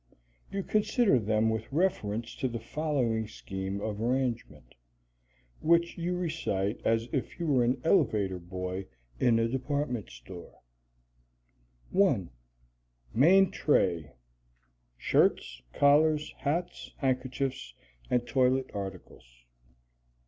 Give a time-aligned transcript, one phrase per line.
[0.51, 4.73] You consider them with reference to the following scheme of arrangement,
[5.59, 8.87] which you recite as if you were an elevator boy
[9.19, 10.61] in a department store:
[11.91, 12.31] 1.
[13.13, 14.15] Main Tray.
[14.97, 17.75] Shirts, collars, hats, handkerchiefs,
[18.09, 19.43] and toilet articles.